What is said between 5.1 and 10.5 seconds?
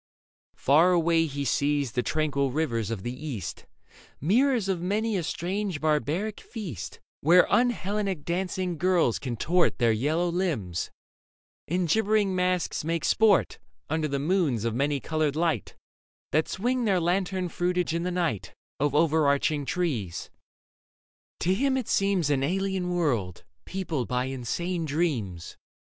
a strange barbaric feast, Where un Hellenic dancing girls contort Their yellow